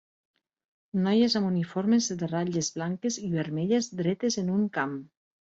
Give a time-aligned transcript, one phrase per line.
[1.07, 4.99] Noies amb uniformes de ratlles blanques i vermelles dretes en un camp.